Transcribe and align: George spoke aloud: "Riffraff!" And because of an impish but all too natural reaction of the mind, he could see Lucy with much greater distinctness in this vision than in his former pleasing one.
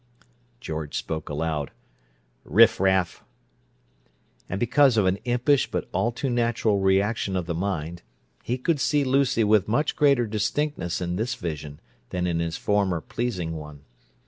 George 0.59 0.97
spoke 0.97 1.29
aloud: 1.29 1.69
"Riffraff!" 2.43 3.23
And 4.49 4.59
because 4.59 4.97
of 4.97 5.05
an 5.05 5.17
impish 5.25 5.69
but 5.69 5.87
all 5.91 6.11
too 6.11 6.27
natural 6.31 6.79
reaction 6.79 7.35
of 7.35 7.45
the 7.45 7.53
mind, 7.53 8.01
he 8.41 8.57
could 8.57 8.79
see 8.79 9.03
Lucy 9.03 9.43
with 9.43 9.67
much 9.67 9.95
greater 9.95 10.25
distinctness 10.25 11.01
in 11.01 11.17
this 11.17 11.35
vision 11.35 11.79
than 12.09 12.25
in 12.25 12.39
his 12.39 12.57
former 12.57 12.99
pleasing 12.99 13.51
one. 13.55 13.81